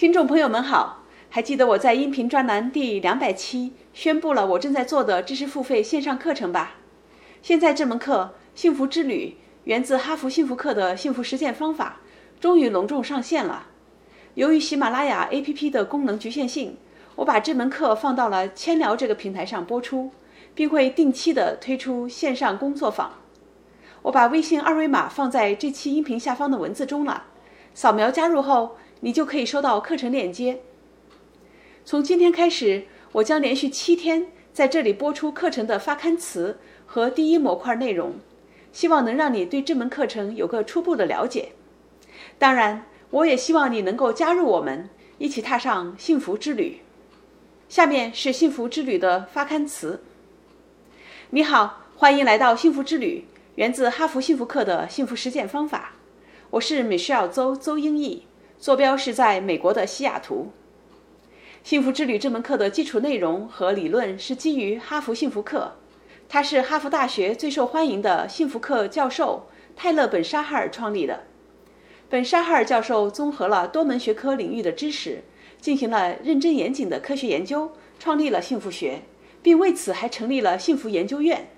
[0.00, 6.76] 听众朋友们好，还记得我在音频专栏第两百期宣布了我正在做的知识付费线上课程吧？
[7.42, 12.00] 现在这门课《幸福之旅》源自哈佛幸福课的幸福实践方法，
[12.40, 13.66] 终于隆重上线了。
[14.36, 16.78] 由于喜马拉雅 APP 的功能局限性，
[17.16, 20.12] 我把这门课放到了千聊这个平台上播出，
[20.54, 23.18] 并会定期的推出线上工作坊。
[24.00, 27.24] 我把微信二维码放在这期音频下方的文字中了，
[27.74, 30.60] 扫描加入后，你就可以收到课程链接。
[31.84, 38.14] 从今天开始，我将连续七天在这里播出课程的发刊词和第一模块内容，
[38.72, 41.52] 希望能让你对这门课程有个初步的了解。
[42.38, 46.80] 当然，我也希望你能够加入我们，一起踏上幸福之旅。
[47.68, 50.02] 下面是幸福之旅的发刊词。
[51.30, 53.24] 你好，欢迎来到幸福之旅。
[53.54, 55.92] 源自哈佛幸福课的幸福实践方法，
[56.50, 58.24] 我是 Michelle 邹邹英译，
[58.60, 60.50] 坐标是在美国的西雅图。
[61.64, 65.76] 幸福之旅这门课的基础内容和理论是基于哈佛幸福课，
[66.28, 71.24] 它是哈佛大学最受欢迎的幸福课教授泰勒本沙哈尔创立的。
[72.10, 75.22] 本沙哈尔教授综合了多门学科领域的知识，
[75.58, 79.00] 进行了认真严谨的科学研究，创立了幸福学，
[79.42, 81.48] 并为此还成立了幸福研究院。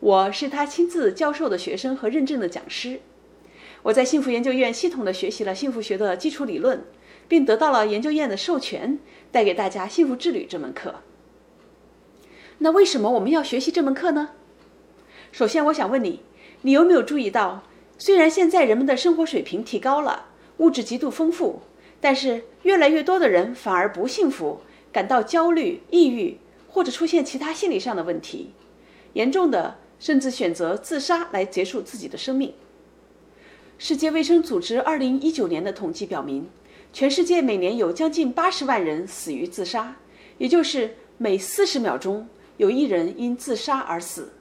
[0.00, 3.00] 我是他亲自教授的学生和认证的讲师。
[3.84, 6.82] 我在幸福研究院系统的学习了幸福学的基础理论，
[7.28, 8.98] 并得到了研究院的授权，
[9.30, 11.02] 带给大家《幸福之旅》这门课。
[12.58, 14.30] 那为什么我们要学习这门课呢？
[15.32, 16.20] 首先，我想问你，
[16.62, 17.64] 你有没有注意到，
[17.98, 21.60] 虽然现在人们的生活水平提高了，物质极度丰富，
[22.00, 26.38] 但是越来越多的人反而不幸福，感到焦虑、抑郁，
[26.70, 28.54] 或者出现其他心理上的问题，
[29.12, 29.76] 严重的。
[30.00, 32.52] 甚至选择自杀来结束自己的生命。
[33.76, 36.48] 世界卫生组织二零一九年的统计表明，
[36.92, 39.96] 全世界每年有将近八十万人死于自杀，
[40.38, 44.32] 也就是每四十秒钟有一人因自杀而死，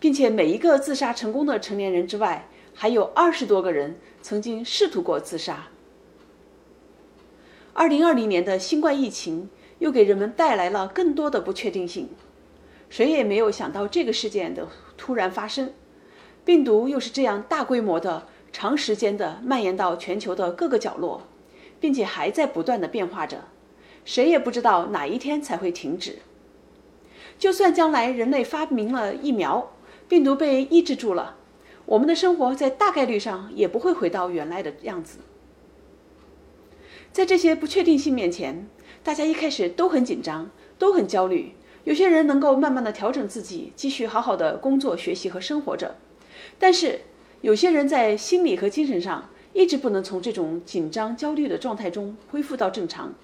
[0.00, 5.68] 并且每一个自杀成功的成年人之外，还有二十多个人曾经试图过自杀。
[7.72, 9.48] 二零二零年的新冠疫情
[9.78, 12.08] 又给人们带来了更多的不确定性。
[12.88, 15.72] 谁也没有想到这个事件的突然发生，
[16.44, 21.22] 病毒又是这样大规模的、长时间的蔓延到全球的各个角落，
[21.78, 23.44] 并且还在不断的变化着，
[24.04, 26.18] 谁也不知道哪一天才会停止。
[27.38, 29.72] 就算将来人类发明了疫苗，
[30.08, 31.36] 病毒被抑制住了，
[31.86, 35.20] 我们的生活在大概率上也不会回到原来的样子。
[37.12, 38.68] 在这些不确定性面前，
[39.02, 41.54] 大家一开始都很紧张，都很焦虑。
[41.84, 45.96] 有些人能够慢慢的调整自己，继续好好的工作、学习和生活着，
[46.58, 47.00] 但是
[47.42, 53.14] 有些人在心理和精神上一直不能从这种紧张、焦虑的状态中恢复到正常，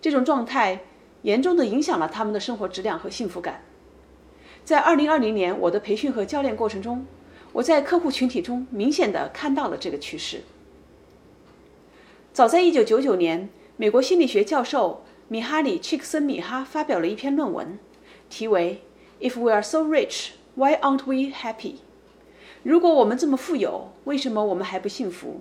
[0.00, 0.80] 这种状态
[1.22, 3.62] 严重的影响了他们的生活质量和幸福感。
[4.64, 7.06] 在2020年我的培训和教练过程中，
[7.52, 10.42] 我在客户群体中明显的看到了这个趋势。
[12.32, 17.78] 早在1999年，美国心理学教授米哈里·契克森米哈发表了一篇论文。
[18.30, 18.82] 题为
[19.20, 21.76] "If we are so rich, why aren't we happy？"
[22.62, 25.40] 如果我们这么富有，为什么我们还不幸福？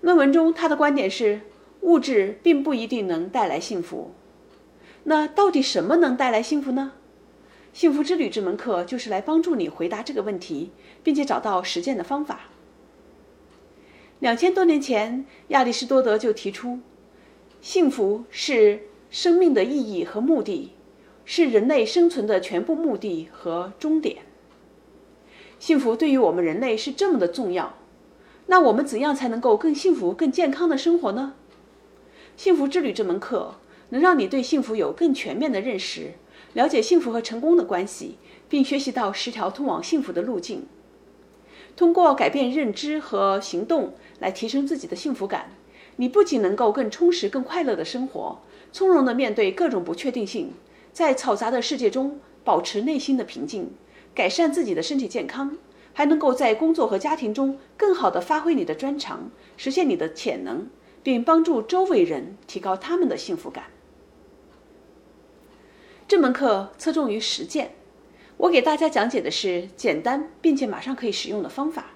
[0.00, 1.40] 论文中他的观点是，
[1.82, 4.12] 物质并不一定能带来幸福。
[5.04, 6.92] 那到底什么能带来幸福呢？
[7.72, 10.70] 幸福之旅这门课就是来帮助你回答这个问题，
[11.02, 12.42] 并且找到实践的方法。
[14.18, 16.80] 两千多年前，亚里士多德就提出，
[17.60, 20.72] 幸福是生命的意义和目的。
[21.24, 24.16] 是人类生存的全部目的和终点。
[25.62, 27.74] 幸福对于我们人类是这么的重要，
[28.46, 31.34] 那我们怎样才能够更幸福、更健康的生活呢？
[32.36, 33.54] 幸福之旅这门课
[33.90, 36.14] 能让你对幸福有更全面的认识，
[36.54, 38.16] 了解幸福和成功的关系，
[38.48, 40.66] 并学习到十条通往幸福的路径。
[41.76, 45.52] 通过改变认知和行动来提升自己的幸福感，
[45.94, 48.40] 你不仅能够更充实、更快乐的生活，
[48.72, 50.54] 从容地面对各种不确定性。
[50.92, 53.70] 在嘈杂的世界中保持内心的平静，
[54.14, 55.56] 改善自己的身体健康，
[55.92, 60.68] 还能够在工作和家庭中更好地发挥你的专长，实现你的潜能，
[61.02, 63.64] 并帮助周围人提高他们的幸福感。
[66.06, 67.72] 这门课侧重于实践，
[68.36, 71.86] 我给大家讲解的是简单并且马上可以使用的方法。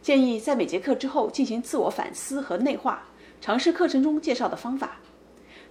[0.00, 3.08] 建议在每节课之后进行自我反思和内化，
[3.40, 5.00] 尝试课程中介绍的方法，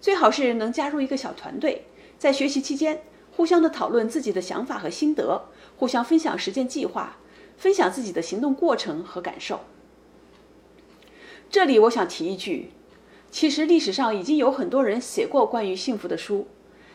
[0.01, 1.85] 最好是能加入一个小团队。
[2.17, 3.01] 在学习期间，
[3.35, 7.17] 互相的讨论自己的想法和心得，互相分享实践计划，
[7.57, 9.59] 分享自己的行动过程和感受。
[11.49, 12.71] 这里我想提一句，
[13.29, 16.47] 其实历史上已经有很多人写过关于幸福的书，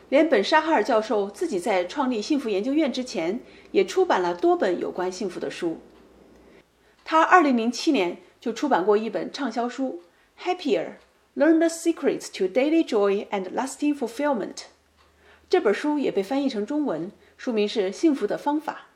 [0.09, 3.41] 连本沙哈尔教授自己在创立幸福研究院之前，
[3.73, 5.79] 也出版了多本有关幸福的书。
[7.05, 10.03] 他2007年就出版过一本畅销书
[10.43, 10.93] 《Happier:
[11.37, 14.55] Learn the Secrets to Daily Joy and Lasting Fulfillment》。
[15.51, 18.87] 这本书也被翻译成中文，书名是《幸福的方法》。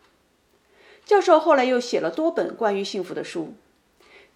[1.05, 3.55] 教授后来又写了多本关于幸福的书，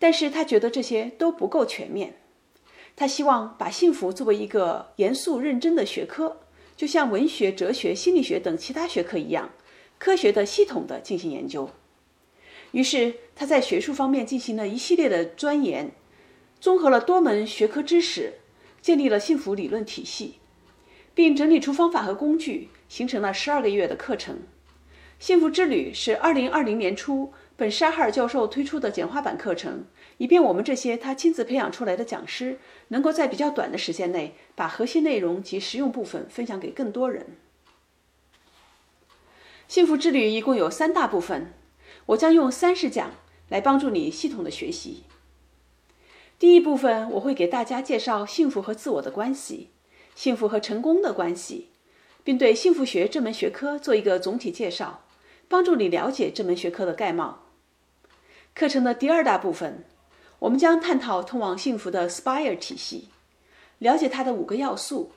[0.01, 2.17] 但是他觉得这些都不够全面。
[2.97, 6.39] 他希望把幸福作为一个严肃认真的学科，
[6.77, 9.53] 就像文学、哲学、心理学等其他学科一样，
[9.99, 11.71] 科学的、系统的进行研究。
[12.73, 15.93] 于是他在学术方面进行了一系列的钻研，
[16.61, 18.41] 综合了多门学科知识，
[18.83, 20.41] 建立了幸福理论体系，
[21.19, 24.39] 并整理出方法和工具，形成了十二个月的课程。
[25.19, 29.87] 幸福之旅是二零二零年初本沙哈尔教授推出的简化版课程。
[30.19, 37.27] 以便我们这些他亲自培养出来的讲师，能够在比较短的时间内，把核心内容及实用部分分享给更多人。
[39.67, 41.53] 幸福之旅一共有三大部分，
[42.07, 43.11] 我将用三十讲
[43.49, 45.03] 来帮助你系统的学习。
[46.39, 49.71] 第一部分，我会给大家介绍幸福和自我的关系，
[50.19, 51.69] 幸福和成功的关系，
[52.25, 55.05] 并对幸福学这门学科做一个总体介绍，
[55.47, 57.45] 帮助你了解这门学科的概貌。
[58.53, 59.85] 课程的第二大部分。
[60.41, 63.11] 我们将探讨通往幸福的 SPIRE 体系，
[63.79, 65.13] 了解它的五个要素，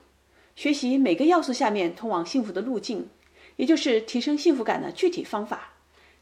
[0.54, 3.08] 学习每个要素下面通往幸福的路径，
[3.56, 5.72] 也就是提升幸福感的具体方法。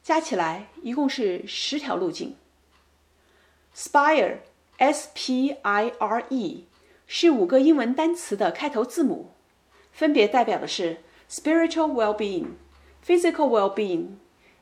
[0.02, 2.34] 加起来一共是十条路径。
[3.74, 6.64] SPIRE，S-P-I-R-E，
[7.12, 9.32] 是五个英文单词的开头字母，
[9.90, 10.98] 分别代表的是
[11.28, 12.50] spiritual well-being、
[13.04, 14.10] physical well-being、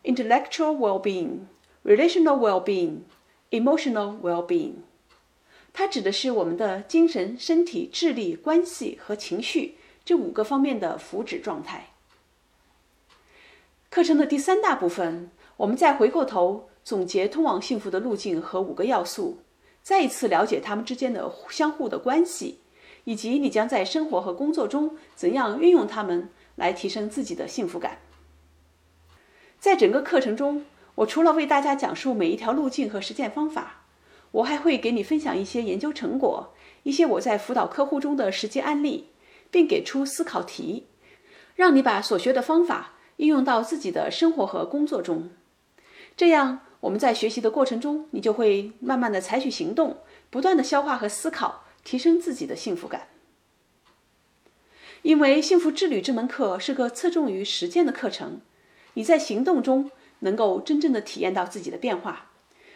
[0.03, 1.41] intellectual well-being、
[1.85, 3.00] relational well-being。
[3.50, 4.75] Emotional well-being，
[5.73, 11.95] 它指的是我们的精神、身体、智力、关系和情绪这五个方面的福祉状态。
[13.89, 19.39] 课程的第三大部分，我们再回过头总结通往幸福的路径和五个要素，
[19.88, 22.58] 再一次了解它们之间的相互的关系，
[23.05, 27.96] 以及你将在生活和工作中怎样运用它们来提升自己的幸福感。
[29.58, 30.67] 在整个课程中。
[30.96, 33.85] 我除了为大家讲述每一条路径和实践方法，
[34.32, 36.52] 我还会给你分享一些研究成果，
[36.82, 39.11] 一些我在辅导客户中的实际案例，
[39.49, 40.88] 并给出思考题，
[41.55, 45.31] 让你把所学的方法应用到自己的生活和工作中。
[46.17, 49.99] 这样，我们在学习的过程中，你就会慢慢的采取行动，
[50.31, 53.09] 不断的消化和思考，提升自己的幸福感。
[55.03, 58.41] 因为幸福之旅这门课是个侧重于实践的课程，
[58.95, 59.91] 你在行动中。
[60.21, 62.33] 能够真正的体验到自己的变化，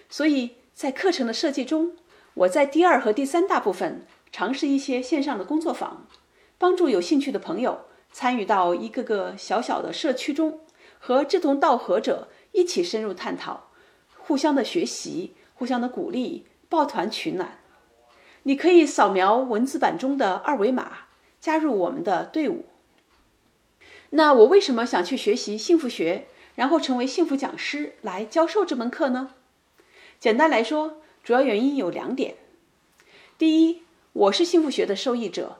[0.08, 1.96] 所以在课程的设计中，
[2.34, 6.06] 我在第二和第三大部分尝试一些线上的工作坊，
[6.56, 10.60] 帮助有兴趣的朋友参与到一个个小小的社区中，
[11.00, 13.70] 和志同道合者一起深入探讨，
[14.32, 17.58] 互相的学习，互相的鼓励，抱团取暖。
[18.44, 21.00] 你可以扫描文字版中的二维码，
[21.38, 22.64] 加入我们的队伍。
[24.08, 26.28] 那我为什么想去学习幸福学？
[26.54, 29.34] 然后成为幸福讲师来教授这门课呢？
[30.18, 32.36] 简单来说，主要原因有两点：
[33.36, 33.82] 第一，
[34.14, 35.58] 我是幸福学的受益者，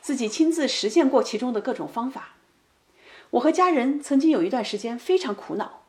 [0.00, 2.36] 自己亲自实践过其中的各种方法。
[3.30, 5.83] 我和家人曾经有一段时间非常苦恼，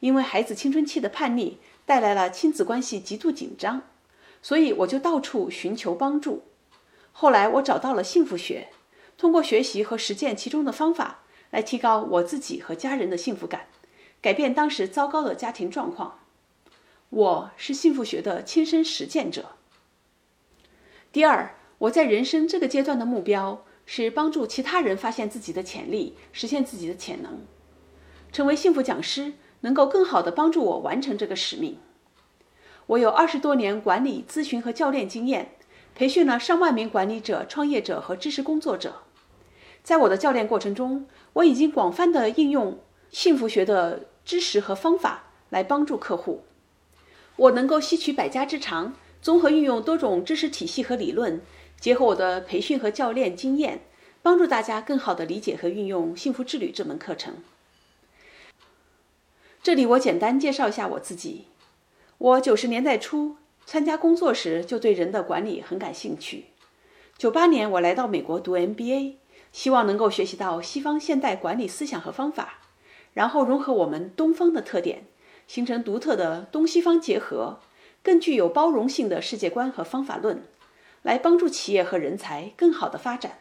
[0.00, 3.82] 因为孩子青春期的叛逆带来了亲子关系极度紧张，
[4.42, 6.44] 所以我就到处寻求帮助。
[7.12, 8.68] 后来我找到了幸福学，
[9.16, 13.66] 通过学习和实践其中的方法，来提高我自己和家人的幸福感。
[14.20, 16.20] 改变当时糟糕的家庭状况，
[17.10, 19.56] 我是幸福学的亲身实践者。
[21.10, 27.46] 第二，我在人生这个阶段的目标是帮助其他人发现自己的潜力，实现自己的潜能。
[28.30, 31.78] 成为幸福讲师能够更好地帮助我完成这个使命。
[32.86, 35.52] 我有二十多年管理、咨询和教练经验，
[35.94, 39.02] 培训了上万名管理者、创业者和知识工作者。
[39.82, 42.78] 在我的教练过程中，我已经广泛地应用。
[43.10, 46.42] 幸福学的知识和方法来帮助客户，
[47.36, 51.40] 我能够吸取百家之长，综合运用多种知识体系和理论，
[51.80, 53.80] 结合我的培训和教练经验，
[54.20, 57.36] 帮助大家更好地理解和运用《幸福之旅》这门课程。
[59.68, 61.44] 这里我简单介绍一下我自己：
[62.16, 66.46] 我九十年代初参加工作时就对人的管理很感兴趣。
[67.18, 69.16] 九八年我来到美国读 MBA，
[69.52, 72.60] 希望能够学习到西方现代管理思想和方法。
[73.12, 75.04] 然后融合我们东方的特点，
[75.46, 77.60] 形成独特的东西方结合，
[78.02, 80.44] 更具有包容性的世界观和方法论，
[81.02, 83.40] 来帮助企业和人才更好的发展。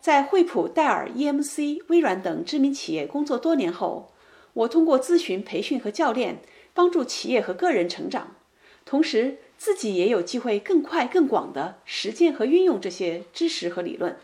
[0.00, 4.12] 在惠普、戴尔、EMC、微软等知名企业工作多年后，
[4.56, 6.38] 我通过咨询、培训和教练，
[6.72, 8.36] 帮助企业和个人成长，
[8.86, 14.16] 同时自己也有机会更快、更广的实践和运用这些知识和理论。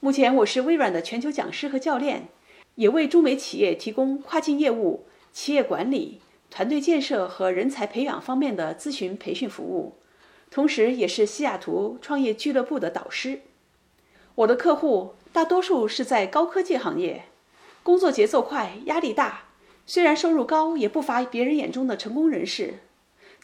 [0.00, 2.26] 目前，我是微软的全球讲师和教练，
[2.74, 9.94] 也为中美企业提供跨境业务、企业管理、团队建设和人才培养方面的咨询培训服务，
[10.50, 13.42] 同时也是西雅图创业俱乐部的导师。
[14.34, 17.26] 我的客户大多数是在高科技行业，
[17.88, 19.44] 工作节奏快，压力大。
[19.86, 22.80] 虽然收入高，也不乏别人眼中的成功人士，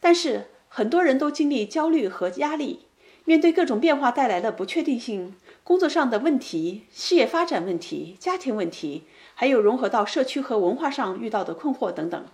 [0.01, 2.81] 但是很多人都经历焦虑和压力，
[3.25, 12.27] 面对各种变化带来的不确定性，工作上的问题、事业发展问题、家庭问题，还有融合到社区和文化上遇到的困惑等等。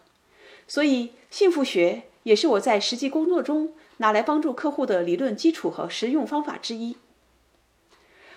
[0.67, 6.97] 所以，幸福学也是我在实际工作中拿来帮助客户的理论基础和实用方法之一。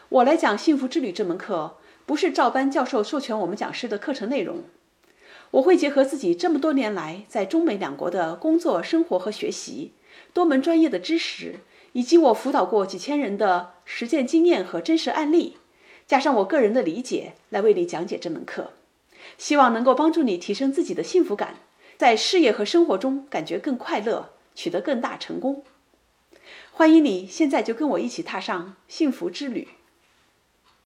[0.10, 4.64] 我来讲《幸福之旅》这门课，不是照搬教授授权我们讲师的课程内容。
[5.52, 9.92] 我会结合自己这么多年来在中美两国的工作、生活和学习，
[10.34, 11.60] 多门专业的知识，
[11.92, 15.58] 以及我辅导过几千人的实践经验和真实案例，
[16.08, 18.72] 加上我个人的理解，来为你讲解这门课。
[19.38, 21.58] 希望能够帮助你提升自己的幸福感，
[21.98, 25.64] 在事业和生活中感觉更快乐，取得更大成功。
[26.72, 29.68] 欢迎你现在就跟我一起踏上幸福之旅。